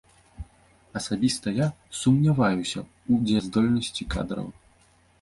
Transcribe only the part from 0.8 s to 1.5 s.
Асабіста